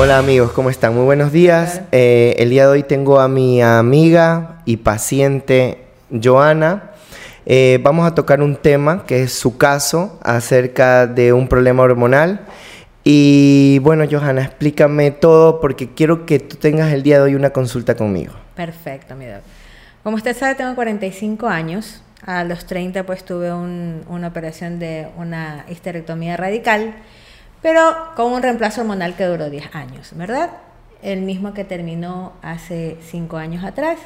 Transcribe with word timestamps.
Hola 0.00 0.18
amigos, 0.18 0.52
¿cómo 0.52 0.70
están? 0.70 0.94
Muy 0.94 1.04
buenos 1.04 1.32
días. 1.32 1.82
Eh, 1.90 2.36
el 2.38 2.50
día 2.50 2.62
de 2.62 2.68
hoy 2.70 2.82
tengo 2.84 3.18
a 3.18 3.26
mi 3.26 3.60
amiga 3.60 4.62
y 4.64 4.76
paciente 4.76 5.86
Joana. 6.22 6.92
Eh, 7.46 7.80
vamos 7.82 8.06
a 8.06 8.14
tocar 8.14 8.40
un 8.40 8.56
tema 8.56 9.04
que 9.06 9.24
es 9.24 9.32
su 9.32 9.58
caso 9.58 10.18
acerca 10.22 11.08
de 11.08 11.32
un 11.32 11.48
problema 11.48 11.82
hormonal. 11.82 12.46
Y 13.02 13.80
bueno, 13.80 14.04
Johanna, 14.08 14.44
explícame 14.44 15.10
todo 15.10 15.60
porque 15.60 15.92
quiero 15.94 16.26
que 16.26 16.38
tú 16.38 16.56
tengas 16.56 16.92
el 16.92 17.02
día 17.02 17.16
de 17.16 17.24
hoy 17.24 17.34
una 17.34 17.50
consulta 17.50 17.96
conmigo. 17.96 18.34
Perfecto, 18.54 19.16
mi. 19.16 19.26
Como 20.04 20.16
usted 20.16 20.36
sabe, 20.36 20.54
tengo 20.54 20.74
45 20.74 21.48
años. 21.48 22.02
A 22.26 22.44
los 22.44 22.66
30 22.66 23.04
pues 23.04 23.24
tuve 23.24 23.52
una 23.52 24.26
operación 24.26 24.78
de 24.78 25.08
una 25.16 25.64
histerectomía 25.68 26.36
radical 26.36 26.94
pero 27.62 28.12
con 28.14 28.32
un 28.32 28.42
reemplazo 28.42 28.82
hormonal 28.82 29.14
que 29.16 29.24
duró 29.24 29.50
10 29.50 29.74
años, 29.74 30.10
¿verdad? 30.14 30.50
El 31.02 31.22
mismo 31.22 31.54
que 31.54 31.64
terminó 31.64 32.32
hace 32.42 32.96
5 33.02 33.36
años 33.36 33.64
atrás. 33.64 33.98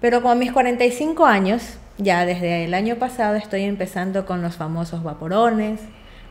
Pero 0.00 0.22
con 0.22 0.38
mis 0.38 0.52
45 0.52 1.26
años, 1.26 1.62
ya 1.98 2.26
desde 2.26 2.64
el 2.64 2.74
año 2.74 2.96
pasado 2.96 3.36
estoy 3.36 3.62
empezando 3.62 4.26
con 4.26 4.42
los 4.42 4.56
famosos 4.56 5.02
vaporones, 5.02 5.80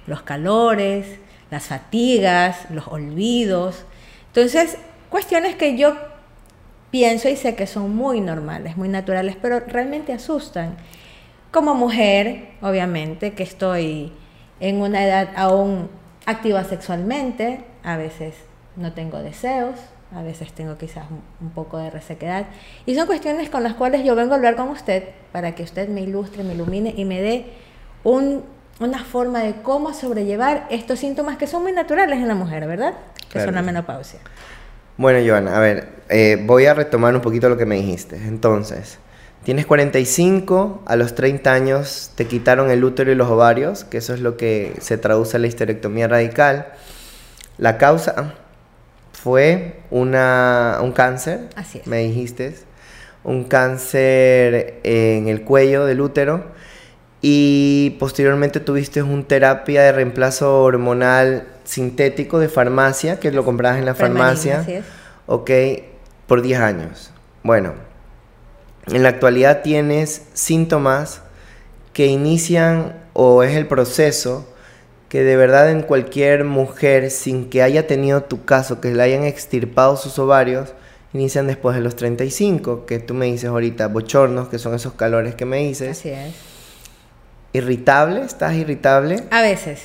los 0.07 0.21
calores, 0.21 1.07
las 1.51 1.65
fatigas, 1.65 2.69
los 2.71 2.87
olvidos. 2.87 3.85
Entonces, 4.27 4.77
cuestiones 5.09 5.55
que 5.55 5.77
yo 5.77 5.95
pienso 6.91 7.29
y 7.29 7.35
sé 7.35 7.55
que 7.55 7.67
son 7.67 7.95
muy 7.95 8.21
normales, 8.21 8.77
muy 8.77 8.89
naturales, 8.89 9.37
pero 9.39 9.59
realmente 9.59 10.13
asustan. 10.13 10.77
Como 11.51 11.73
mujer, 11.73 12.49
obviamente, 12.61 13.33
que 13.33 13.43
estoy 13.43 14.11
en 14.59 14.81
una 14.81 15.03
edad 15.03 15.29
aún 15.35 15.89
activa 16.25 16.63
sexualmente, 16.63 17.63
a 17.83 17.97
veces 17.97 18.35
no 18.75 18.93
tengo 18.93 19.17
deseos, 19.19 19.75
a 20.15 20.21
veces 20.21 20.53
tengo 20.53 20.77
quizás 20.77 21.05
un, 21.41 21.49
poco 21.51 21.77
de 21.77 21.89
resequedad. 21.89 22.45
Y 22.85 22.95
son 22.95 23.07
cuestiones 23.07 23.49
con 23.49 23.63
las 23.63 23.73
cuales 23.73 24.03
yo 24.03 24.15
vengo 24.15 24.33
a 24.33 24.37
hablar 24.37 24.55
con 24.55 24.69
usted 24.69 25.03
para 25.31 25.55
que 25.55 25.63
usted 25.63 25.89
me 25.89 26.01
ilustre, 26.01 26.43
me 26.43 26.53
ilumine 26.53 26.93
y 26.95 27.05
me 27.05 27.21
dé 27.21 27.45
una 28.03 29.03
forma 29.03 29.39
de 29.39 29.55
cómo 29.61 29.93
sobrellevar 29.93 30.67
estos 30.69 30.99
síntomas 30.99 31.37
que 31.37 31.47
son 31.47 31.63
muy 31.63 31.71
naturales 31.71 32.19
en 32.19 32.27
la 32.27 32.35
mujer, 32.35 32.67
¿verdad? 32.67 32.93
Que 33.31 33.43
son 33.43 33.55
la 33.55 33.61
menopausia. 33.61 34.19
Bueno, 34.97 35.19
Joana, 35.25 35.55
a 35.55 35.59
ver, 35.59 35.87
eh, 36.09 36.41
voy 36.45 36.65
a 36.65 36.73
retomar 36.73 37.15
un 37.15 37.21
poquito 37.21 37.47
lo 37.47 37.57
que 37.57 37.65
me 37.65 37.75
dijiste. 37.75 38.17
Entonces, 38.17 38.99
Tienes 39.49 39.65
45, 39.65 40.83
a 40.85 40.95
los 40.95 41.15
30 41.15 41.51
años 41.51 42.11
te 42.13 42.27
quitaron 42.27 42.69
el 42.69 42.83
útero 42.83 43.11
y 43.11 43.15
los 43.15 43.29
ovarios, 43.29 43.83
que 43.83 43.97
eso 43.97 44.13
es 44.13 44.19
lo 44.19 44.37
que 44.37 44.75
se 44.79 44.99
traduce 44.99 45.37
a 45.37 45.39
la 45.39 45.47
histerectomía 45.47 46.07
radical. 46.07 46.67
La 47.57 47.79
causa 47.79 48.35
fue 49.11 49.79
una, 49.89 50.77
un 50.83 50.91
cáncer, 50.91 51.49
Así 51.55 51.81
me 51.85 51.97
dijiste, 51.97 52.57
un 53.23 53.45
cáncer 53.45 54.81
en 54.83 55.27
el 55.27 55.41
cuello 55.41 55.87
del 55.87 56.01
útero 56.01 56.43
y 57.19 57.97
posteriormente 57.99 58.59
tuviste 58.59 59.01
una 59.01 59.23
terapia 59.23 59.81
de 59.81 59.93
reemplazo 59.93 60.61
hormonal 60.61 61.47
sintético 61.63 62.37
de 62.37 62.49
farmacia, 62.49 63.19
que 63.19 63.31
lo 63.31 63.43
comprabas 63.43 63.79
en 63.79 63.85
la 63.85 63.95
farmacia, 63.95 64.63
ok, 65.25 65.49
por 66.27 66.43
10 66.43 66.59
años. 66.59 67.11
Bueno, 67.41 67.88
en 68.91 69.03
la 69.03 69.09
actualidad 69.09 69.61
tienes 69.61 70.23
síntomas 70.33 71.21
que 71.93 72.07
inician 72.07 72.95
o 73.13 73.43
es 73.43 73.55
el 73.55 73.67
proceso 73.67 74.47
que 75.09 75.23
de 75.23 75.35
verdad 75.35 75.71
en 75.71 75.81
cualquier 75.81 76.45
mujer 76.45 77.09
sin 77.09 77.49
que 77.49 77.63
haya 77.63 77.87
tenido 77.87 78.23
tu 78.23 78.45
caso, 78.45 78.79
que 78.79 78.93
le 78.93 79.01
hayan 79.01 79.23
extirpado 79.23 79.97
sus 79.97 80.19
ovarios, 80.19 80.73
inician 81.13 81.47
después 81.47 81.75
de 81.75 81.81
los 81.81 81.95
35, 81.95 82.85
que 82.85 82.99
tú 82.99 83.15
me 83.15 83.25
dices 83.25 83.49
ahorita, 83.49 83.87
bochornos, 83.87 84.49
que 84.49 84.59
son 84.59 84.75
esos 84.75 84.93
calores 84.93 85.33
que 85.33 85.45
me 85.45 85.57
dices. 85.57 85.97
Así 85.97 86.09
es. 86.09 86.35
¿Irritable? 87.53 88.21
¿Estás 88.21 88.53
irritable? 88.53 89.23
A 89.31 89.41
veces. 89.41 89.81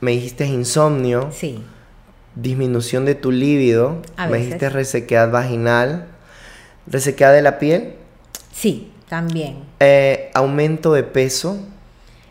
Me 0.00 0.12
dijiste 0.12 0.46
insomnio. 0.46 1.30
Sí. 1.32 1.64
Disminución 2.36 3.04
de 3.04 3.16
tu 3.16 3.32
líbido. 3.32 4.00
A 4.16 4.28
me 4.28 4.38
dijiste 4.38 4.70
resequedad 4.70 5.32
vaginal. 5.32 6.06
¿Resequedad 6.86 7.32
de 7.32 7.42
la 7.42 7.58
piel? 7.58 7.97
Sí, 8.58 8.92
también. 9.08 9.62
Eh, 9.78 10.32
¿Aumento 10.34 10.92
de 10.92 11.04
peso 11.04 11.60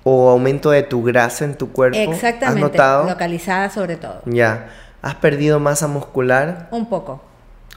o 0.03 0.29
aumento 0.29 0.71
de 0.71 0.83
tu 0.83 1.01
grasa 1.01 1.45
en 1.45 1.55
tu 1.55 1.71
cuerpo? 1.71 1.97
Exactamente. 1.97 2.45
¿Has 2.65 2.71
notado? 2.71 3.09
Localizada 3.09 3.69
sobre 3.69 3.95
todo. 3.95 4.23
Ya. 4.25 4.67
¿Has 5.01 5.15
perdido 5.15 5.61
masa 5.61 5.87
muscular? 5.87 6.67
Un 6.71 6.89
poco. 6.89 7.21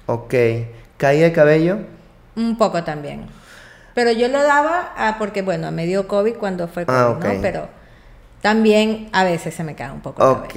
Ok. 0.06 0.34
¿Caída 0.97 1.27
de 1.27 1.33
cabello? 1.33 1.78
Un 2.34 2.59
poco 2.59 2.83
también. 2.83 3.27
Pero 3.94 4.10
yo 4.10 4.27
lo 4.27 4.43
daba 4.43 4.94
a, 4.97 5.16
porque, 5.19 5.43
bueno, 5.43 5.71
me 5.71 5.87
dio 5.87 6.09
COVID 6.09 6.34
cuando 6.34 6.66
fue 6.66 6.87
ah, 6.89 7.19
COVID, 7.21 7.34
¿no? 7.34 7.43
Pero 7.43 7.69
también 8.41 9.09
a 9.12 9.25
veces 9.25 9.55
se 9.55 9.65
me 9.65 9.75
cae 9.75 9.93
un 9.93 10.01
poco. 10.01 10.25
Ok, 10.25 10.56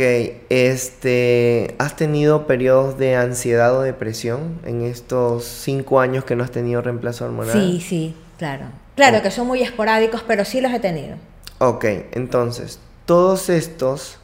este, 0.49 1.75
¿has 1.79 1.95
tenido 1.95 2.47
periodos 2.47 2.97
de 2.97 3.15
ansiedad 3.15 3.77
o 3.77 3.81
depresión 3.81 4.59
en 4.65 4.83
estos 4.83 5.43
cinco 5.43 5.99
años 5.99 6.23
que 6.23 6.35
no 6.35 6.43
has 6.43 6.51
tenido 6.51 6.81
reemplazo 6.81 7.25
hormonal? 7.25 7.53
Sí, 7.53 7.81
sí, 7.81 8.15
claro. 8.37 8.65
Claro 8.95 9.21
que 9.21 9.31
son 9.31 9.47
muy 9.47 9.61
esporádicos, 9.61 10.23
pero 10.25 10.45
sí 10.45 10.61
los 10.61 10.71
he 10.71 10.79
tenido. 10.79 11.17
Ok, 11.57 11.85
entonces, 12.11 12.79
todos 13.05 13.49
estos 13.49 14.19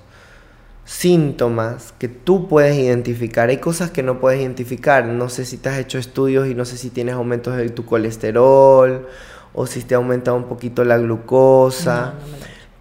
síntomas 0.86 1.94
que 2.00 2.08
tú 2.08 2.47
puedes 2.47 2.78
identificar, 2.78 3.50
hay 3.50 3.58
cosas 3.58 3.91
que 3.91 4.03
no 4.03 4.20
puedes 4.20 4.41
identificar, 4.41 5.06
no 5.06 5.30
sé 5.30 5.46
si 5.46 5.58
te 5.58 5.70
has 5.70 5.78
hecho 5.78 5.97
estudios 5.97 6.47
y 6.47 6.56
no 6.56 6.66
sé 6.66 6.78
si 6.78 6.90
tienes 6.90 7.16
aumentos 7.16 7.56
de 7.58 7.70
tu 7.70 7.86
colesterol 7.86 9.08
o 9.53 9.68
si 9.68 9.84
te 9.84 9.96
ha 9.96 9.97
aumentado 9.97 10.38
un 10.38 10.46
poquito 10.46 10.84
la 10.84 10.97
glucosa. 10.97 12.14
No, 12.14 12.26
no 12.26 12.31
me 12.31 12.39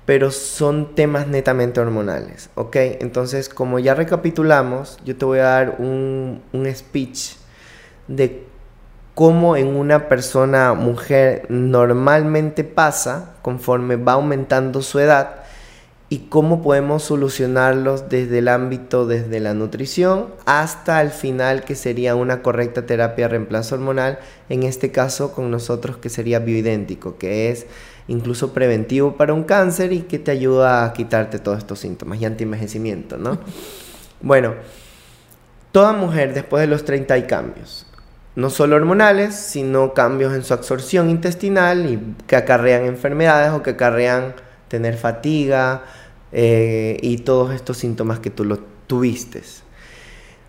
pero 0.08 0.30
son 0.30 0.94
temas 0.94 1.26
netamente 1.26 1.80
hormonales, 1.80 2.48
¿ok? 2.54 2.76
Entonces, 3.00 3.50
como 3.50 3.78
ya 3.78 3.92
recapitulamos, 3.92 4.96
yo 5.04 5.14
te 5.18 5.26
voy 5.26 5.40
a 5.40 5.42
dar 5.42 5.76
un, 5.80 6.40
un 6.54 6.74
speech 6.74 7.34
de 8.06 8.46
cómo 9.14 9.54
en 9.54 9.76
una 9.76 10.08
persona 10.08 10.72
mujer 10.72 11.44
normalmente 11.50 12.64
pasa 12.64 13.34
conforme 13.42 13.96
va 13.96 14.14
aumentando 14.14 14.80
su 14.80 14.98
edad 14.98 15.37
y 16.10 16.20
cómo 16.30 16.62
podemos 16.62 17.02
solucionarlos 17.02 18.08
desde 18.08 18.38
el 18.38 18.48
ámbito, 18.48 19.06
desde 19.06 19.40
la 19.40 19.52
nutrición 19.52 20.28
hasta 20.46 21.02
el 21.02 21.10
final 21.10 21.64
que 21.64 21.74
sería 21.74 22.14
una 22.14 22.42
correcta 22.42 22.86
terapia 22.86 23.26
de 23.26 23.32
reemplazo 23.32 23.74
hormonal, 23.74 24.18
en 24.48 24.62
este 24.62 24.90
caso 24.90 25.32
con 25.32 25.50
nosotros 25.50 25.98
que 25.98 26.08
sería 26.08 26.38
bioidéntico, 26.38 27.18
que 27.18 27.50
es 27.50 27.66
incluso 28.08 28.54
preventivo 28.54 29.18
para 29.18 29.34
un 29.34 29.44
cáncer 29.44 29.92
y 29.92 30.00
que 30.00 30.18
te 30.18 30.30
ayuda 30.30 30.86
a 30.86 30.92
quitarte 30.94 31.38
todos 31.38 31.58
estos 31.58 31.78
síntomas 31.80 32.18
y 32.20 32.24
anti-envejecimiento, 32.24 33.18
¿no? 33.18 33.38
bueno, 34.22 34.54
toda 35.72 35.92
mujer 35.92 36.32
después 36.32 36.62
de 36.62 36.68
los 36.68 36.86
30 36.86 37.12
hay 37.12 37.24
cambios, 37.24 37.86
no 38.34 38.48
solo 38.48 38.76
hormonales, 38.76 39.34
sino 39.34 39.92
cambios 39.92 40.32
en 40.32 40.42
su 40.42 40.54
absorción 40.54 41.10
intestinal 41.10 41.84
y 41.84 42.00
que 42.26 42.36
acarrean 42.36 42.86
enfermedades 42.86 43.52
o 43.52 43.62
que 43.62 43.70
acarrean 43.70 44.47
tener 44.68 44.96
fatiga 44.96 45.84
eh, 46.32 46.98
y 47.02 47.18
todos 47.18 47.54
estos 47.54 47.78
síntomas 47.78 48.20
que 48.20 48.30
tú 48.30 48.44
lo 48.44 48.58
tuviste. 48.86 49.42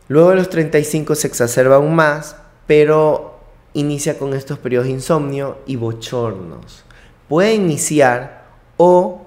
Luego 0.08 0.30
de 0.30 0.36
los 0.36 0.50
35 0.50 1.16
se 1.16 1.28
exacerba 1.28 1.76
aún 1.76 1.96
más, 1.96 2.36
pero 2.68 3.40
inicia 3.74 4.18
con 4.18 4.34
estos 4.34 4.58
periodos 4.60 4.88
de 4.88 4.94
insomnio 4.94 5.60
y 5.66 5.76
bochornos 5.76 6.86
puede 7.30 7.54
iniciar 7.54 8.44
o 8.76 9.26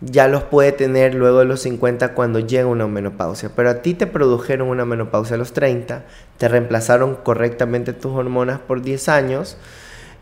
ya 0.00 0.26
los 0.26 0.42
puede 0.42 0.72
tener 0.72 1.14
luego 1.14 1.40
de 1.40 1.44
los 1.44 1.60
50 1.60 2.14
cuando 2.14 2.40
llega 2.40 2.66
una 2.66 2.88
menopausia. 2.88 3.52
Pero 3.54 3.70
a 3.70 3.82
ti 3.82 3.94
te 3.94 4.08
produjeron 4.08 4.66
una 4.68 4.84
menopausia 4.84 5.36
a 5.36 5.38
los 5.38 5.52
30, 5.52 6.04
te 6.38 6.48
reemplazaron 6.48 7.14
correctamente 7.14 7.92
tus 7.92 8.12
hormonas 8.12 8.58
por 8.58 8.82
10 8.82 9.08
años, 9.08 9.56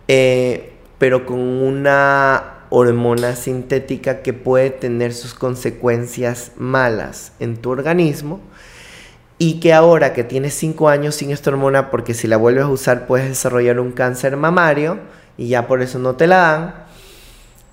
eh, 0.07 0.75
pero 0.99 1.25
con 1.25 1.39
una 1.39 2.59
hormona 2.71 3.37
sintética 3.37 4.23
que 4.23 4.33
puede 4.33 4.71
tener 4.71 5.13
sus 5.13 5.35
consecuencias 5.35 6.53
malas 6.57 7.33
en 7.41 7.57
tu 7.57 7.71
organismo 7.71 8.41
y 9.39 9.61
que 9.61 9.73
ahora 9.73 10.13
que 10.13 10.25
tienes 10.25 10.55
5 10.55 10.89
años 10.89 11.15
sin 11.17 11.31
esta 11.31 11.51
hormona, 11.51 11.91
porque 11.91 12.15
si 12.15 12.29
la 12.29 12.37
vuelves 12.37 12.65
a 12.65 12.69
usar 12.69 13.07
puedes 13.07 13.29
desarrollar 13.29 13.81
un 13.81 13.93
cáncer 13.93 14.37
mamario 14.37 14.99
y 15.37 15.49
ya 15.49 15.67
por 15.67 15.83
eso 15.83 15.99
no 15.99 16.15
te 16.15 16.27
la 16.27 16.37
dan, 16.37 16.75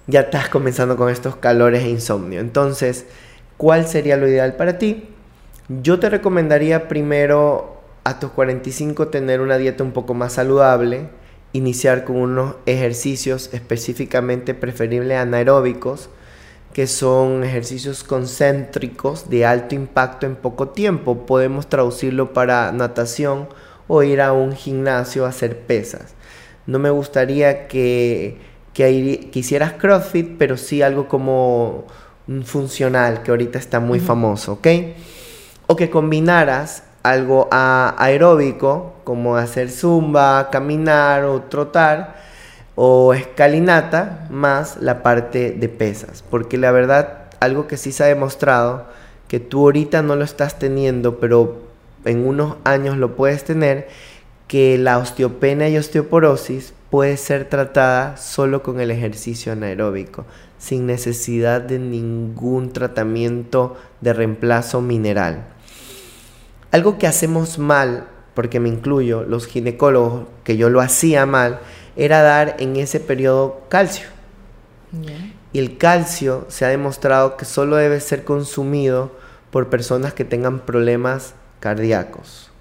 ya 0.08 0.22
estás 0.22 0.50
comenzando 0.50 0.96
con 0.96 1.10
estos 1.10 1.36
calores 1.36 1.84
e 1.84 1.90
insomnio. 1.90 2.40
Entonces, 2.40 3.06
¿cuál 3.58 3.88
sería 3.88 4.18
lo 4.18 4.28
ideal 4.28 4.56
para 4.56 4.78
ti? 4.78 5.10
Yo 5.68 6.00
te 6.00 6.10
recomendaría 6.10 6.88
primero 6.88 7.82
a 8.06 8.20
tus 8.20 8.32
45 8.32 9.10
tener 9.10 9.42
una 9.42 9.58
dieta 9.58 9.84
un 9.84 9.92
poco 9.92 10.14
más 10.14 10.34
saludable 10.34 11.10
iniciar 11.54 12.04
con 12.04 12.18
unos 12.18 12.56
ejercicios 12.66 13.50
específicamente 13.54 14.54
preferibles 14.54 15.18
anaeróbicos, 15.18 16.10
que 16.74 16.88
son 16.88 17.44
ejercicios 17.44 18.04
concéntricos 18.04 19.30
de 19.30 19.46
alto 19.46 19.74
impacto 19.74 20.26
en 20.26 20.36
poco 20.36 20.70
tiempo. 20.70 21.26
Podemos 21.26 21.68
traducirlo 21.68 22.34
para 22.34 22.72
natación 22.72 23.48
o 23.88 24.04
ir 24.04 24.22
a 24.22 24.34
un 24.34 24.54
gimnasio 24.54 25.26
a 25.26 25.30
hacer 25.30 25.60
pesas. 25.62 26.14
No 26.68 26.80
me 26.80 26.90
gustaría 26.90 27.68
que, 27.68 28.38
que, 28.74 29.30
hicieras 29.34 29.74
CrossFit, 29.74 30.38
pero 30.38 30.58
sí 30.58 30.82
algo 30.82 31.08
como 31.08 31.86
un 32.28 32.44
funcional, 32.44 33.24
que 33.24 33.32
ahorita 33.32 33.58
está 33.58 33.80
muy 33.80 34.00
famoso, 34.00 34.54
¿ok? 34.54 34.68
O 35.66 35.76
que 35.76 35.90
combinaras 35.90 36.84
algo 37.10 37.48
aeróbico, 37.52 38.94
como 39.04 39.38
hacer 39.38 39.70
zumba, 39.70 40.50
caminar 40.52 41.24
o 41.24 41.42
trotar, 41.44 42.18
o 42.76 43.14
escalinata, 43.14 44.28
más 44.30 44.78
la 44.82 45.04
parte 45.04 45.52
de 45.52 45.70
pesas. 45.70 46.24
Porque 46.30 46.58
la 46.58 46.72
verdad, 46.72 47.30
algo 47.40 47.66
que 47.68 47.78
sí 47.78 47.92
se 47.92 48.04
ha 48.04 48.08
demostrado, 48.08 48.86
que 49.30 49.40
tú 49.40 49.62
ahorita 49.62 50.02
no 50.02 50.16
lo 50.16 50.26
estás 50.26 50.60
teniendo, 50.60 51.20
pero 51.20 51.58
en 52.04 52.28
unos 52.28 52.56
años 52.66 52.98
lo 52.98 53.16
puedes 53.16 53.46
tener, 53.46 53.88
que 54.48 54.78
la 54.78 54.98
osteopenia 54.98 55.70
y 55.70 55.78
osteoporosis 55.78 56.74
puede 56.90 57.18
ser 57.18 57.50
tratada 57.50 58.18
solo 58.18 58.64
con 58.64 58.80
el 58.80 58.92
ejercicio 58.92 59.54
anaeróbico, 59.54 60.26
sin 60.58 60.86
necesidad 60.86 61.62
de 61.62 61.80
ningún 61.80 62.72
tratamiento 62.74 63.78
de 64.02 64.14
reemplazo 64.14 64.82
mineral. 64.82 65.57
Algo 66.72 66.98
que 66.98 67.08
hacemos 67.08 67.60
mal, 67.60 68.08
porque 68.34 68.60
me 68.60 68.70
incluyo, 68.70 69.24
los 69.24 69.48
ginecólogos, 69.48 70.28
que 70.44 70.58
yo 70.58 70.70
lo 70.70 70.82
hacía 70.82 71.26
mal, 71.26 71.60
era 71.96 72.22
dar 72.22 72.56
en 72.60 72.76
ese 72.76 73.00
periodo 73.00 73.62
calcio. 73.70 74.08
Y 75.54 75.60
el 75.60 75.78
calcio 75.78 76.46
se 76.50 76.66
ha 76.66 76.70
demostrado 76.70 77.38
que 77.38 77.46
solo 77.46 77.78
debe 77.78 78.00
ser 78.00 78.24
consumido 78.24 79.12
por 79.52 79.70
personas 79.70 80.14
que 80.14 80.26
tengan 80.26 80.60
problemas 80.60 81.34
cardíacos. 81.60 82.52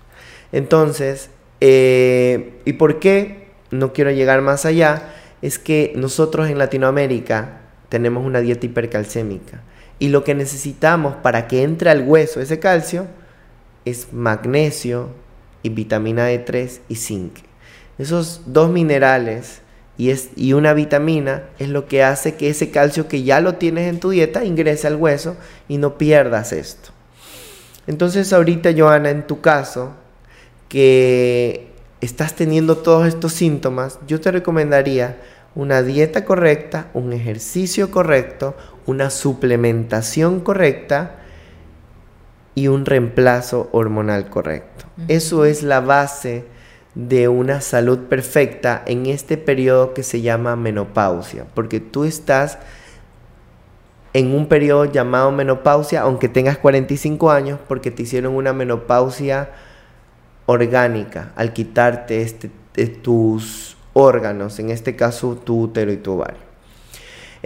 Entonces, 0.53 1.31
eh, 1.61 2.61
¿y 2.65 2.75
por 2.75 2.99
qué? 2.99 3.49
No 3.71 3.93
quiero 3.93 4.11
llegar 4.11 4.41
más 4.41 4.65
allá. 4.65 5.13
Es 5.43 5.59
que 5.59 5.93
nosotros 5.97 6.49
en 6.49 6.59
Latinoamérica 6.59 7.61
tenemos 7.89 8.25
una 8.25 8.41
dieta 8.41 8.67
hipercalcémica. 8.67 9.61
Y 9.99 10.09
lo 10.09 10.25
que 10.25 10.35
necesitamos 10.35 11.17
para 11.17 11.49
que 11.49 11.63
entre 11.63 11.91
al 11.91 12.03
hueso 12.03 12.41
ese 12.41 12.59
calcio 12.59 13.07
es 13.87 14.13
magnesio 14.13 15.09
y 15.63 15.71
vitamina 15.71 16.29
D3 16.31 16.81
y 16.89 16.97
zinc. 16.97 17.39
Esos 17.97 18.43
dos 18.45 18.71
minerales 18.71 19.63
y, 19.97 20.11
es, 20.11 20.29
y 20.37 20.53
una 20.53 20.75
vitamina 20.75 21.45
es 21.59 21.71
lo 21.71 21.87
que 21.87 22.03
hace 22.03 22.35
que 22.35 22.51
ese 22.51 22.71
calcio 22.71 23.09
que 23.09 23.23
ya 23.23 23.41
lo 23.41 23.55
tienes 23.55 23.89
en 23.89 23.99
tu 23.99 24.11
dieta 24.11 24.45
ingrese 24.45 24.87
al 24.87 24.97
hueso 24.97 25.37
y 25.69 25.79
no 25.79 25.97
pierdas 25.97 26.53
esto. 26.53 26.91
Entonces 27.87 28.33
ahorita, 28.33 28.75
Joana, 28.77 29.11
en 29.11 29.27
tu 29.27 29.41
caso, 29.41 29.93
que 30.69 31.69
estás 32.01 32.35
teniendo 32.35 32.79
todos 32.79 33.07
estos 33.07 33.33
síntomas, 33.33 33.99
yo 34.07 34.21
te 34.21 34.33
recomendaría 34.33 35.17
una 35.55 35.83
dieta 35.83 36.25
correcta, 36.25 36.91
un 36.93 37.13
ejercicio 37.13 37.91
correcto, 37.91 38.57
una 38.85 39.09
suplementación 39.09 40.41
correcta 40.41 41.23
y 42.57 42.69
un 42.69 42.87
reemplazo 42.87 43.69
hormonal 43.71 44.29
correcto. 44.31 44.87
Eso 45.09 45.45
es 45.45 45.63
la 45.63 45.81
base 45.81 46.47
de 46.95 47.29
una 47.29 47.61
salud 47.61 47.99
perfecta 48.09 48.83
en 48.87 49.05
este 49.05 49.37
periodo 49.37 49.93
que 49.93 50.03
se 50.03 50.23
llama 50.23 50.57
menopausia, 50.57 51.45
porque 51.55 51.81
tú 51.81 52.05
estás 52.05 52.59
en 54.15 54.35
un 54.35 54.47
periodo 54.47 54.87
llamado 54.87 55.31
menopausia, 55.31 56.01
aunque 56.01 56.31
tengas 56.31 56.57
45 56.57 57.31
años, 57.31 57.61
porque 57.69 57.91
te 57.91 58.05
hicieron 58.05 58.35
una 58.35 58.55
menopausia 58.55 59.51
orgánica 60.47 61.33
al 61.37 61.53
quitarte 61.53 62.23
este, 62.23 62.51
tus 63.03 63.77
órganos, 63.93 64.59
en 64.59 64.71
este 64.71 64.97
caso 64.97 65.37
tu 65.37 65.61
útero 65.61 65.93
y 65.93 65.99
tu 65.99 66.13
ovario. 66.13 66.46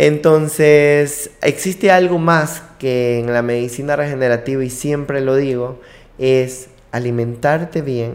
Entonces, 0.02 1.30
existe 1.42 1.90
algo 1.90 2.16
más 2.16 2.62
que 2.78 3.18
en 3.18 3.34
la 3.34 3.42
medicina 3.42 3.96
regenerativa, 3.96 4.64
y 4.64 4.70
siempre 4.70 5.20
lo 5.20 5.36
digo, 5.36 5.78
es 6.16 6.68
alimentarte 6.90 7.82
bien, 7.82 8.14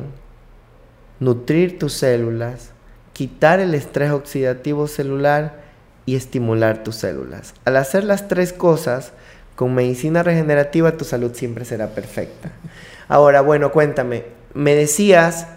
nutrir 1.20 1.78
tus 1.78 1.94
células, 1.94 2.72
quitar 3.14 3.60
el 3.60 3.76
estrés 3.76 4.10
oxidativo 4.10 4.88
celular 4.88 5.62
y 6.08 6.16
estimular 6.16 6.84
tus 6.84 6.96
células. 6.96 7.54
Al 7.66 7.78
hacer 7.78 8.04
las 8.04 8.28
tres 8.28 8.52
cosas, 8.52 9.14
con 9.56 9.76
medicina 9.76 10.24
regenerativa 10.24 10.98
tu 10.98 11.06
salud 11.06 11.36
siempre 11.36 11.66
será 11.66 11.90
perfecta. 11.90 12.52
Ahora, 13.08 13.42
bueno, 13.42 13.72
cuéntame, 13.72 14.24
me 14.56 14.74
decías 14.74 15.50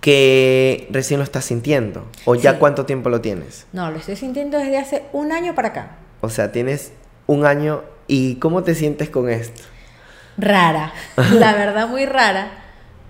que 0.00 0.86
recién 0.90 1.18
lo 1.18 1.24
estás 1.24 1.44
sintiendo, 1.44 2.06
o 2.24 2.34
ya 2.34 2.58
cuánto 2.58 2.86
tiempo 2.86 3.08
lo 3.08 3.20
tienes. 3.20 3.66
No, 3.72 3.90
lo 3.90 3.98
estoy 3.98 4.16
sintiendo 4.16 4.58
desde 4.58 4.78
hace 4.78 5.02
un 5.12 5.32
año 5.32 5.54
para 5.54 5.68
acá. 5.68 5.96
O 6.20 6.28
sea, 6.28 6.52
tienes 6.52 6.92
un 7.26 7.44
año 7.44 7.82
y 8.06 8.36
¿cómo 8.36 8.62
te 8.62 8.74
sientes 8.74 9.10
con 9.10 9.28
esto? 9.28 9.62
Rara, 10.38 10.92
la 11.32 11.54
verdad 11.54 11.88
muy 11.88 12.06
rara, 12.06 12.50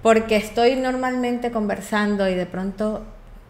porque 0.02 0.36
estoy 0.36 0.76
normalmente 0.76 1.50
conversando 1.50 2.28
y 2.28 2.34
de 2.34 2.46
pronto 2.46 3.02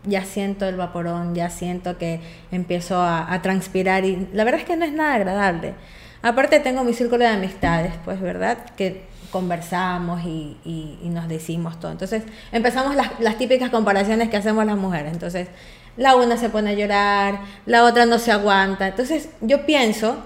ya 0.05 0.25
siento 0.25 0.67
el 0.67 0.77
vaporón, 0.77 1.35
ya 1.35 1.51
siento 1.51 1.99
que 1.99 2.21
empiezo 2.51 3.01
a, 3.01 3.39
transpirar 3.43 4.05
y 4.05 4.29
la 4.33 4.45
verdad 4.45 4.61
es 4.61 4.67
que 4.67 4.77
no 4.77 4.85
es 4.85 4.93
nada 4.93 5.15
agradable. 5.15 5.75
Aparte 6.23 6.61
tengo 6.61 6.83
mi 6.83 6.95
círculo 6.95 7.25
de 7.25 7.31
amistades, 7.31 7.93
pues, 8.05 8.21
¿verdad? 8.21 8.59
Que 8.77 9.05
conversamos 9.31 10.23
y, 10.25 10.57
nos 11.05 11.29
decimos 11.29 11.79
todo. 11.81 11.93
Entonces 11.93 12.23
empezamos 12.53 12.95
las, 12.95 13.19
las, 13.21 13.39
típicas 13.39 13.71
comparaciones 13.71 14.29
que 14.29 14.37
hacemos 14.37 14.67
las 14.67 14.77
mujeres. 14.77 15.13
Entonces 15.13 15.49
la 15.97 16.17
una 16.17 16.37
se 16.37 16.51
pone 16.51 16.71
a 16.71 16.75
llorar, 16.75 17.41
la 17.65 17.85
otra 17.85 18.07
no 18.07 18.19
se 18.19 18.33
aguanta. 18.33 18.89
Entonces 18.89 19.29
yo 19.41 19.65
pienso 19.65 20.17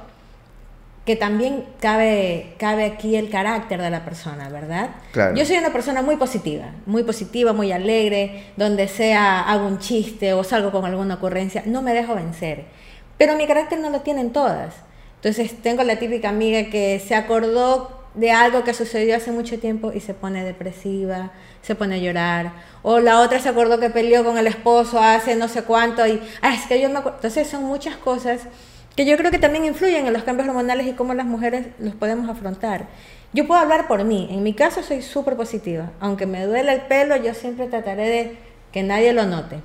que 1.05 1.17
también 1.17 1.65
cabe, 1.81 2.55
cabe 2.59 2.85
aquí 2.85 3.17
el 3.17 3.31
carácter 3.31 3.81
de 3.81 3.91
la 3.91 4.05
persona, 4.05 4.49
¿verdad? 4.49 4.91
Yo 5.35 5.45
soy 5.45 5.57
una 5.57 5.73
persona 5.73 6.03
muy 6.03 6.17
positiva, 6.17 6.67
muy 6.87 7.05
positiva, 7.05 7.53
muy 7.53 7.73
alegre, 7.73 8.53
donde 8.57 8.87
sea 8.87 9.41
hago 9.41 9.67
un 9.67 9.79
chiste 9.79 10.35
o 10.35 10.45
salgo 10.45 10.71
con 10.71 10.85
alguna 10.85 11.15
ocurrencia, 11.15 11.63
no 11.67 11.83
me 11.83 11.95
dejo 11.95 12.15
vencer. 12.15 12.67
Pero 13.17 13.35
mi 13.37 13.47
carácter 13.47 13.81
no 13.81 13.91
lo 13.91 14.01
tienen 14.01 14.31
todas. 14.31 14.75
Entonces 15.17 15.61
tengo 15.63 15.83
la 15.85 15.99
típica 15.99 16.29
amiga 16.29 16.71
que 16.71 17.03
se 17.07 17.15
acordó 17.15 18.00
de 18.15 18.33
algo 18.33 18.65
que 18.65 18.75
sucedió 18.75 19.17
hace 19.17 19.31
mucho 19.31 19.59
tiempo 19.59 19.93
y 19.93 20.01
se 20.01 20.15
pone 20.15 20.45
depresiva, 20.45 21.31
se 21.63 21.75
pone 21.75 21.97
a 21.97 21.99
llorar. 21.99 22.53
O 22.83 23.01
la 23.01 23.21
otra 23.21 23.39
se 23.39 23.49
acordó 23.49 23.79
que 23.79 23.91
peleó 23.91 24.25
con 24.25 24.39
el 24.39 24.47
esposo 24.47 25.01
hace 25.01 25.37
no 25.37 25.49
sé 25.49 25.63
cuánto 25.63 26.07
y, 26.07 26.21
es 26.43 26.67
que 26.69 26.81
yo 26.81 26.89
me 26.89 26.99
acuerdo. 26.99 27.19
Entonces 27.19 27.49
son 27.49 27.65
muchas 27.65 27.97
cosas 27.97 28.43
que 28.97 29.05
yo 29.05 29.17
creo 29.17 29.31
que 29.31 29.39
también 29.39 29.65
influyen 29.65 30.07
en 30.07 30.13
los 30.13 30.25
cambios 30.25 30.49
hormonales 30.49 30.87
y 30.87 30.93
cómo 30.93 31.15
las 31.15 31.27
mujeres 31.27 31.69
los 31.79 31.95
podemos 31.95 32.29
afrontar. 32.29 32.89
Yo 33.33 33.47
puedo 33.47 33.61
hablar 33.61 33.87
por 33.87 34.03
mí, 34.03 34.29
en 34.31 34.43
mi 34.43 34.55
caso 34.55 34.83
soy 34.83 35.03
súper 35.03 35.37
positiva, 35.37 35.93
aunque 36.01 36.27
me 36.27 36.45
duele 36.45 36.73
el 36.73 36.81
pelo, 36.83 37.17
yo 37.17 37.33
siempre 37.33 37.69
trataré 37.69 38.09
de 38.09 38.39
que 38.73 38.83
nadie 38.83 39.13
lo 39.13 39.25
note, 39.25 39.61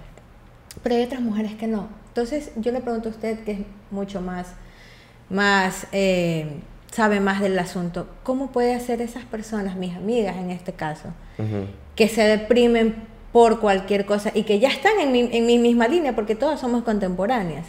pero 0.83 0.95
hay 0.95 1.03
otras 1.03 1.21
mujeres 1.21 1.55
que 1.55 1.65
no. 1.65 1.89
Entonces 2.09 2.51
yo 2.57 2.71
le 2.71 2.81
pregunto 2.81 3.09
a 3.09 3.11
usted, 3.11 3.39
que 3.39 3.51
es 3.53 3.59
mucho 3.89 4.21
más, 4.21 4.49
más 5.29 5.87
eh, 5.91 6.59
sabe 6.95 7.19
más 7.19 7.41
del 7.41 7.59
asunto, 7.59 8.07
¿cómo 8.23 8.51
puede 8.51 8.73
hacer 8.73 9.01
esas 9.01 9.25
personas, 9.25 9.75
mis 9.75 9.95
amigas 9.95 10.37
en 10.37 10.49
este 10.49 10.71
caso, 10.71 11.09
que 11.95 12.07
se 12.07 12.21
deprimen 12.21 12.95
por 13.33 13.59
cualquier 13.59 14.05
cosa 14.05 14.31
y 14.33 14.43
que 14.43 14.59
ya 14.59 14.69
están 14.69 14.99
en 15.01 15.11
mi, 15.11 15.29
en 15.31 15.45
mi 15.45 15.57
misma 15.59 15.89
línea, 15.89 16.15
porque 16.15 16.35
todas 16.35 16.59
somos 16.59 16.83
contemporáneas? 16.83 17.65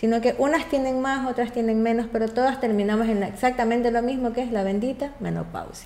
sino 0.00 0.22
que 0.22 0.34
unas 0.38 0.66
tienen 0.70 1.02
más, 1.02 1.30
otras 1.30 1.52
tienen 1.52 1.82
menos, 1.82 2.06
pero 2.10 2.26
todas 2.26 2.58
terminamos 2.58 3.06
en 3.06 3.22
exactamente 3.22 3.90
lo 3.90 4.00
mismo 4.00 4.32
que 4.32 4.42
es 4.42 4.50
la 4.50 4.62
bendita 4.62 5.12
menopausia. 5.20 5.84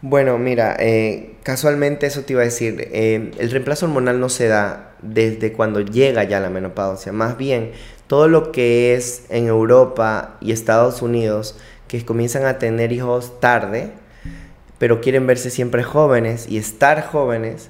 Bueno, 0.00 0.36
mira, 0.36 0.74
eh, 0.80 1.36
casualmente 1.44 2.06
eso 2.06 2.22
te 2.22 2.32
iba 2.32 2.42
a 2.42 2.46
decir, 2.46 2.88
eh, 2.90 3.30
el 3.38 3.50
reemplazo 3.52 3.86
hormonal 3.86 4.18
no 4.18 4.28
se 4.30 4.48
da 4.48 4.94
desde 5.00 5.52
cuando 5.52 5.80
llega 5.80 6.24
ya 6.24 6.40
la 6.40 6.50
menopausia, 6.50 7.12
más 7.12 7.36
bien 7.36 7.70
todo 8.08 8.26
lo 8.26 8.50
que 8.50 8.96
es 8.96 9.26
en 9.30 9.46
Europa 9.46 10.38
y 10.40 10.50
Estados 10.50 11.00
Unidos, 11.00 11.56
que 11.92 12.02
comienzan 12.06 12.46
a 12.46 12.58
tener 12.58 12.90
hijos 12.90 13.38
tarde, 13.38 13.90
pero 14.78 15.02
quieren 15.02 15.26
verse 15.26 15.50
siempre 15.50 15.82
jóvenes 15.82 16.46
y 16.48 16.56
estar 16.56 17.04
jóvenes, 17.04 17.68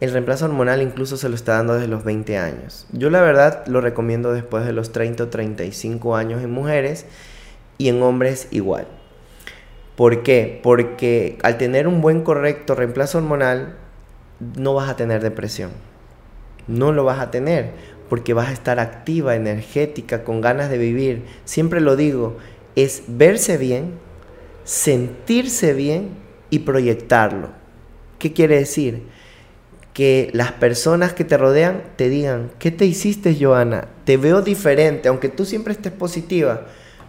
el 0.00 0.12
reemplazo 0.12 0.44
hormonal 0.44 0.82
incluso 0.82 1.16
se 1.16 1.30
lo 1.30 1.34
está 1.34 1.54
dando 1.54 1.72
desde 1.72 1.88
los 1.88 2.04
20 2.04 2.36
años. 2.36 2.86
Yo 2.92 3.08
la 3.08 3.22
verdad 3.22 3.66
lo 3.66 3.80
recomiendo 3.80 4.34
después 4.34 4.66
de 4.66 4.74
los 4.74 4.92
30 4.92 5.24
o 5.24 5.28
35 5.28 6.16
años 6.16 6.42
en 6.42 6.50
mujeres 6.50 7.06
y 7.78 7.88
en 7.88 8.02
hombres 8.02 8.48
igual. 8.50 8.86
¿Por 9.96 10.22
qué? 10.22 10.60
Porque 10.62 11.38
al 11.42 11.56
tener 11.56 11.88
un 11.88 12.02
buen 12.02 12.24
correcto 12.24 12.74
reemplazo 12.74 13.16
hormonal 13.16 13.76
no 14.38 14.74
vas 14.74 14.90
a 14.90 14.96
tener 14.96 15.22
depresión. 15.22 15.70
no 16.66 16.92
lo 16.92 17.04
vas 17.04 17.20
a 17.20 17.30
tener 17.30 17.70
porque 18.10 18.34
vas 18.34 18.48
a 18.48 18.52
estar 18.52 18.80
activa, 18.80 19.34
energética, 19.34 20.24
con 20.24 20.40
ganas 20.40 20.68
de 20.68 20.78
vivir. 20.78 21.24
Siempre 21.44 21.80
lo 21.80 21.96
digo, 21.96 22.36
es 22.76 23.02
verse 23.08 23.56
bien, 23.56 23.94
sentirse 24.64 25.72
bien 25.72 26.10
y 26.50 26.60
proyectarlo. 26.60 27.48
¿Qué 28.18 28.32
quiere 28.32 28.58
decir? 28.58 29.04
Que 29.94 30.30
las 30.34 30.52
personas 30.52 31.14
que 31.14 31.24
te 31.24 31.38
rodean 31.38 31.82
te 31.96 32.10
digan, 32.10 32.50
¿qué 32.58 32.70
te 32.70 32.84
hiciste, 32.84 33.36
Joana? 33.40 33.88
Te 34.04 34.18
veo 34.18 34.42
diferente, 34.42 35.08
aunque 35.08 35.30
tú 35.30 35.46
siempre 35.46 35.72
estés 35.72 35.92
positiva, 35.92 36.66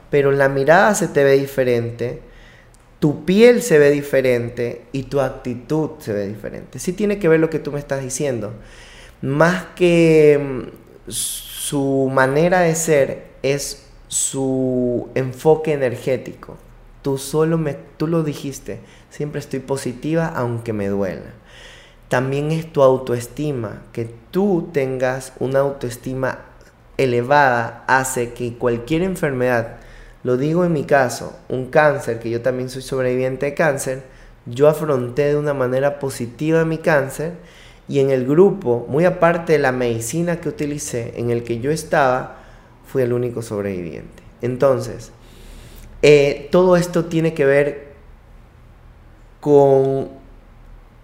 pero 0.10 0.32
la 0.32 0.48
mirada 0.48 0.96
se 0.96 1.10
te 1.10 1.24
ve 1.26 1.38
diferente, 1.38 2.22
tu 3.00 3.26
piel 3.26 3.62
se 3.62 3.78
ve 3.78 3.92
diferente 3.92 4.84
y 4.94 5.04
tu 5.04 5.20
actitud 5.20 5.92
se 6.00 6.14
ve 6.14 6.28
diferente. 6.28 6.80
Sí 6.80 6.94
tiene 6.94 7.20
que 7.20 7.28
ver 7.28 7.42
lo 7.42 7.50
que 7.50 7.60
tú 7.60 7.74
me 7.74 7.80
estás 7.80 8.02
diciendo. 8.02 8.54
Más 9.22 9.66
que 9.76 10.40
mm, 10.40 11.12
su 11.12 12.10
manera 12.12 12.62
de 12.62 12.76
ser 12.76 13.26
es 13.44 13.87
su 14.08 15.10
enfoque 15.16 15.74
energético. 15.74 16.58
Tú 17.02 17.18
solo 17.18 17.58
me, 17.58 17.76
tú 17.98 18.08
lo 18.08 18.24
dijiste, 18.24 18.80
siempre 19.10 19.40
estoy 19.40 19.60
positiva 19.60 20.28
aunque 20.28 20.74
me 20.74 20.88
duela. 20.88 21.34
También 22.10 22.52
es 22.52 22.72
tu 22.72 22.84
autoestima, 22.84 23.84
que 23.92 24.10
tú 24.32 24.70
tengas 24.72 25.34
una 25.40 25.60
autoestima 25.60 26.40
elevada 26.98 27.84
hace 27.88 28.34
que 28.34 28.54
cualquier 28.54 29.04
enfermedad, 29.04 29.78
lo 30.24 30.38
digo 30.38 30.66
en 30.66 30.74
mi 30.74 30.84
caso, 30.84 31.38
un 31.50 31.68
cáncer, 31.68 32.20
que 32.20 32.30
yo 32.30 32.42
también 32.42 32.70
soy 32.70 32.82
sobreviviente 32.82 33.48
de 33.48 33.54
cáncer, 33.54 34.04
yo 34.46 34.68
afronté 34.68 35.26
de 35.26 35.36
una 35.36 35.54
manera 35.54 36.00
positiva 36.00 36.64
mi 36.66 36.78
cáncer 36.78 37.34
y 37.90 38.00
en 38.00 38.10
el 38.10 38.26
grupo, 38.26 38.86
muy 38.90 39.06
aparte 39.06 39.54
de 39.54 39.60
la 39.60 39.72
medicina 39.72 40.42
que 40.42 40.50
utilicé, 40.50 41.14
en 41.18 41.30
el 41.30 41.44
que 41.44 41.60
yo 41.60 41.72
estaba, 41.72 42.37
fui 42.98 43.04
el 43.04 43.14
único 43.14 43.44
sobreviviente. 43.44 44.24
Entonces, 44.42 45.12
eh, 46.02 46.48
todo 46.52 46.76
esto 46.76 47.06
tiene 47.06 47.36
que 47.36 47.46
ver 47.46 47.94
con 49.40 50.10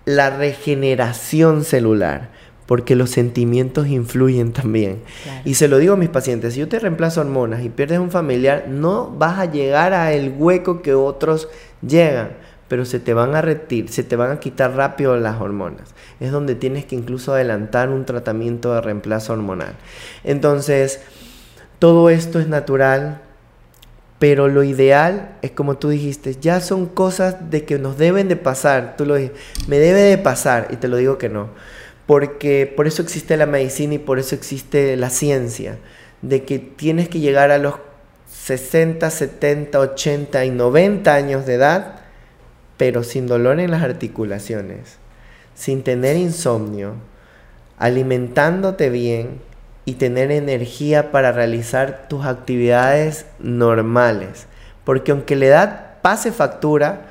la 0.06 0.32
regeneración 0.32 1.64
celular, 1.64 2.32
porque 2.66 2.96
los 2.96 3.12
sentimientos 3.12 3.88
influyen 3.88 4.54
también. 4.54 5.04
Y 5.46 5.54
se 5.54 5.68
lo 5.68 5.78
digo 5.78 5.94
a 5.94 5.98
mis 5.98 6.10
pacientes, 6.10 6.56
si 6.56 6.62
yo 6.62 6.68
te 6.68 6.80
reemplazo 6.80 7.22
hormonas 7.22 7.64
y 7.64 7.70
pierdes 7.70 8.00
un 8.00 8.10
familiar, 8.10 8.66
no 8.68 9.12
vas 9.12 9.38
a 9.38 9.46
llegar 9.46 9.94
a 9.94 10.14
el 10.14 10.34
hueco 10.36 10.82
que 10.82 10.96
otros 10.96 11.48
llegan, 11.86 12.32
pero 12.68 12.86
se 12.86 13.00
te 13.00 13.14
van 13.14 13.36
a 13.36 13.42
retir, 13.44 13.90
se 13.90 14.04
te 14.04 14.16
van 14.16 14.32
a 14.32 14.40
quitar 14.40 14.76
rápido 14.76 15.16
las 15.16 15.40
hormonas. 15.40 15.94
Es 16.20 16.32
donde 16.32 16.56
tienes 16.56 16.86
que 16.86 16.96
incluso 16.96 17.34
adelantar 17.34 17.90
un 17.90 18.06
tratamiento 18.06 18.74
de 18.74 18.82
reemplazo 18.82 19.34
hormonal. 19.34 19.76
Entonces, 20.24 21.02
todo 21.84 22.10
esto 22.10 22.40
es 22.40 22.48
natural, 22.48 23.20
pero 24.18 24.48
lo 24.48 24.64
ideal 24.64 25.36
es 25.42 25.52
como 25.52 25.76
tú 25.76 25.90
dijiste, 25.90 26.34
ya 26.40 26.62
son 26.62 26.86
cosas 26.86 27.52
de 27.52 27.66
que 27.66 27.78
nos 27.78 27.98
deben 27.98 28.30
de 28.30 28.38
pasar. 28.38 28.96
Tú 28.96 29.06
lo 29.06 29.16
dijiste, 29.16 29.38
me 29.68 29.80
debe 29.80 30.00
de 30.00 30.18
pasar 30.18 30.70
y 30.72 30.78
te 30.78 30.88
lo 30.88 30.96
digo 30.96 31.18
que 31.18 31.28
no. 31.28 31.50
Porque 32.08 32.72
por 32.74 32.88
eso 32.88 33.02
existe 33.02 33.36
la 33.36 33.48
medicina 33.48 33.96
y 33.96 34.00
por 34.00 34.18
eso 34.18 34.34
existe 34.34 34.96
la 34.96 35.10
ciencia, 35.10 35.78
de 36.22 36.46
que 36.46 36.58
tienes 36.58 37.10
que 37.10 37.20
llegar 37.20 37.52
a 37.52 37.58
los 37.58 37.74
60, 38.32 39.10
70, 39.10 39.78
80 39.78 40.46
y 40.46 40.52
90 40.52 41.14
años 41.14 41.46
de 41.46 41.56
edad, 41.56 41.96
pero 42.78 43.04
sin 43.04 43.28
dolor 43.28 43.60
en 43.60 43.72
las 43.72 43.84
articulaciones, 43.84 45.00
sin 45.54 45.84
tener 45.84 46.16
insomnio, 46.16 46.94
alimentándote 47.78 48.90
bien, 48.90 49.42
y 49.86 49.94
tener 49.94 50.32
energía 50.32 51.12
para 51.12 51.32
realizar 51.32 52.08
tus 52.08 52.26
actividades 52.26 53.26
normales. 53.40 54.48
Porque 54.84 55.12
aunque 55.12 55.36
la 55.36 55.46
edad 55.46 56.02
pase 56.02 56.32
factura, 56.32 57.02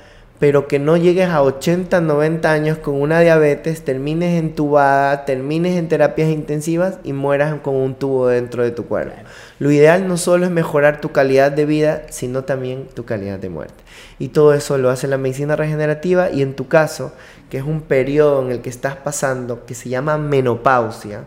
pero 0.42 0.66
que 0.66 0.80
no 0.80 0.96
llegues 0.96 1.28
a 1.28 1.40
80, 1.40 2.00
90 2.00 2.50
años 2.50 2.78
con 2.78 3.00
una 3.00 3.20
diabetes, 3.20 3.84
termines 3.84 4.40
entubada, 4.40 5.24
termines 5.24 5.76
en 5.76 5.86
terapias 5.86 6.30
intensivas 6.30 6.98
y 7.04 7.12
mueras 7.12 7.60
con 7.60 7.76
un 7.76 7.94
tubo 7.94 8.26
dentro 8.26 8.64
de 8.64 8.72
tu 8.72 8.86
cuerpo. 8.86 9.14
Lo 9.60 9.70
ideal 9.70 10.08
no 10.08 10.16
solo 10.16 10.44
es 10.44 10.50
mejorar 10.50 11.00
tu 11.00 11.12
calidad 11.12 11.52
de 11.52 11.64
vida, 11.64 12.02
sino 12.10 12.42
también 12.42 12.88
tu 12.92 13.04
calidad 13.04 13.38
de 13.38 13.50
muerte. 13.50 13.84
Y 14.18 14.30
todo 14.30 14.52
eso 14.52 14.78
lo 14.78 14.90
hace 14.90 15.06
la 15.06 15.16
medicina 15.16 15.54
regenerativa 15.54 16.28
y 16.28 16.42
en 16.42 16.54
tu 16.54 16.66
caso, 16.66 17.12
que 17.48 17.58
es 17.58 17.64
un 17.64 17.80
periodo 17.80 18.42
en 18.42 18.50
el 18.50 18.62
que 18.62 18.70
estás 18.70 18.96
pasando 18.96 19.64
que 19.64 19.74
se 19.74 19.90
llama 19.90 20.18
menopausia, 20.18 21.20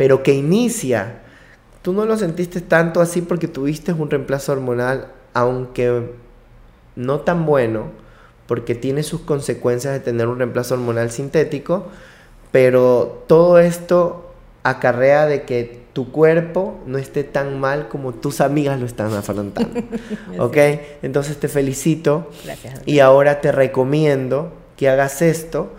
pero 0.00 0.22
que 0.22 0.32
inicia. 0.32 1.20
Tú 1.82 1.92
no 1.92 2.06
lo 2.06 2.16
sentiste 2.16 2.62
tanto 2.62 3.02
así 3.02 3.20
porque 3.20 3.48
tuviste 3.48 3.92
un 3.92 4.08
reemplazo 4.08 4.52
hormonal, 4.52 5.08
aunque 5.34 6.12
no 6.96 7.20
tan 7.20 7.44
bueno, 7.44 7.88
porque 8.46 8.74
tiene 8.74 9.02
sus 9.02 9.20
consecuencias 9.20 9.92
de 9.92 10.00
tener 10.00 10.26
un 10.28 10.38
reemplazo 10.38 10.72
hormonal 10.72 11.10
sintético, 11.10 11.88
pero 12.50 13.24
todo 13.26 13.58
esto 13.58 14.32
acarrea 14.62 15.26
de 15.26 15.42
que 15.42 15.82
tu 15.92 16.10
cuerpo 16.10 16.78
no 16.86 16.96
esté 16.96 17.22
tan 17.22 17.60
mal 17.60 17.88
como 17.88 18.14
tus 18.14 18.40
amigas 18.40 18.80
lo 18.80 18.86
están 18.86 19.12
afrontando. 19.12 19.82
¿Ok? 20.38 20.56
Entonces 21.02 21.38
te 21.38 21.48
felicito 21.48 22.30
y 22.86 23.00
ahora 23.00 23.42
te 23.42 23.52
recomiendo 23.52 24.50
que 24.78 24.88
hagas 24.88 25.20
esto 25.20 25.74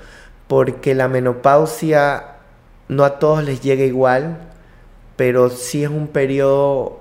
porque 0.47 0.93
la 0.93 1.07
menopausia 1.07 2.30
no 2.91 3.05
a 3.05 3.19
todos 3.19 3.41
les 3.45 3.61
llega 3.61 3.85
igual, 3.85 4.37
pero 5.15 5.49
sí 5.49 5.81
es 5.81 5.89
un 5.89 6.07
periodo 6.07 6.99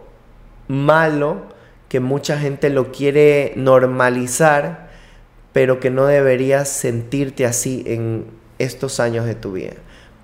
malo 0.68 1.42
que 1.88 1.98
mucha 1.98 2.38
gente 2.38 2.70
lo 2.70 2.92
quiere 2.92 3.52
normalizar, 3.56 4.88
pero 5.52 5.80
que 5.80 5.90
no 5.90 6.06
deberías 6.06 6.68
sentirte 6.68 7.44
así 7.44 7.82
en 7.88 8.26
estos 8.60 9.00
años 9.00 9.26
de 9.26 9.34
tu 9.34 9.50
vida. 9.50 9.72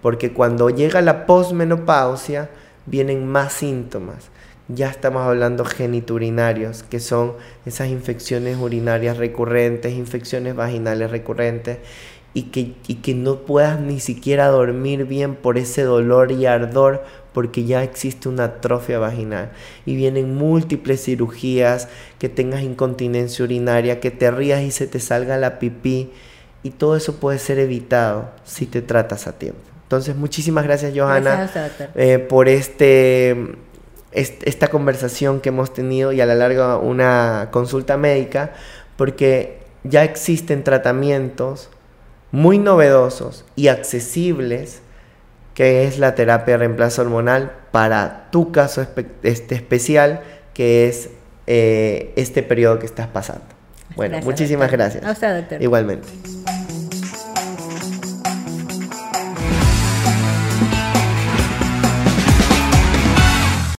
Porque 0.03 0.33
cuando 0.33 0.71
llega 0.71 1.01
la 1.01 1.27
posmenopausia, 1.27 2.49
vienen 2.87 3.27
más 3.27 3.53
síntomas. 3.55 4.31
Ya 4.69 4.89
estamos 4.89 5.23
hablando 5.23 5.65
geniturinarios, 5.65 6.85
que 6.85 7.01
son 7.01 7.33
esas 7.65 7.89
infecciones 7.89 8.57
urinarias 8.57 9.17
recurrentes, 9.17 9.95
infecciones 9.95 10.55
vaginales 10.55 11.11
recurrentes, 11.11 11.79
y 12.37 12.43
que, 12.43 12.75
que 13.01 13.15
no 13.15 13.47
puedas 13.47 13.81
ni 13.81 13.99
siquiera 13.99 14.49
dormir 14.49 15.07
bien 15.07 15.37
por 15.37 15.57
ese 15.57 15.85
dolor 15.85 16.33
y 16.33 16.45
ardor 16.45 17.03
porque 17.33 17.65
ya 17.65 17.83
existe 17.83 18.29
una 18.29 18.45
atrofia 18.45 18.99
vaginal 18.99 19.53
y 19.87 19.97
vienen 19.97 20.35
múltiples 20.35 21.03
cirugías, 21.03 21.89
que 22.19 22.29
tengas 22.29 22.61
incontinencia 22.61 23.43
urinaria, 23.43 24.01
que 24.01 24.11
te 24.11 24.31
rías 24.31 24.61
y 24.61 24.71
se 24.71 24.87
te 24.87 25.01
salga 25.01 25.39
la 25.39 25.59
pipí 25.59 26.11
y 26.63 26.71
todo 26.73 26.95
eso 26.95 27.15
puede 27.15 27.39
ser 27.39 27.59
evitado 27.59 28.29
si 28.45 28.67
te 28.67 28.83
tratas 28.83 29.27
a 29.27 29.39
tiempo. 29.39 29.61
Entonces, 29.85 30.15
muchísimas 30.15 30.65
gracias 30.65 30.93
Johanna 30.95 31.51
eh, 31.95 32.19
por 32.19 32.51
este, 32.51 33.55
esta 34.13 34.69
conversación 34.69 35.41
que 35.41 35.49
hemos 35.49 35.73
tenido 35.73 36.13
y 36.13 36.21
a 36.21 36.27
la 36.27 36.35
larga 36.35 36.77
una 36.77 37.49
consulta 37.51 37.97
médica, 37.97 38.53
porque 38.99 39.61
ya 39.85 40.05
existen 40.05 40.65
tratamientos 40.65 41.71
muy 42.33 42.59
novedosos 42.59 43.45
y 43.57 43.69
accesibles 43.69 44.83
que 45.57 45.85
es 45.87 45.99
la 45.99 46.15
terapia 46.15 46.55
de 46.55 46.59
reemplazo 46.59 47.01
hormonal 47.01 47.51
para 47.71 48.29
tu 48.31 48.53
caso 48.53 48.87
este 49.23 49.55
especial, 49.55 50.21
que 50.53 50.87
es 50.87 51.09
eh, 51.47 52.13
este 52.17 52.43
periodo 52.43 52.79
que 52.79 52.85
estás 52.85 53.07
pasando. 53.07 53.47
Bueno, 53.97 54.19
muchísimas 54.23 54.71
gracias. 54.71 55.03
A 55.03 55.13
usted, 55.13 55.35
doctor. 55.35 55.63
Igualmente. 55.63 56.09